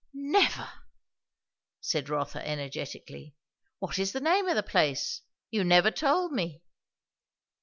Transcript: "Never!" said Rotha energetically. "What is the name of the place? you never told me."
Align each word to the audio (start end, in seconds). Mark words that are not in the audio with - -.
"Never!" 0.15 0.67
said 1.79 2.09
Rotha 2.09 2.43
energetically. 2.43 3.35
"What 3.77 3.99
is 3.99 4.13
the 4.13 4.19
name 4.19 4.47
of 4.47 4.55
the 4.55 4.63
place? 4.63 5.21
you 5.51 5.63
never 5.63 5.91
told 5.91 6.31
me." 6.31 6.63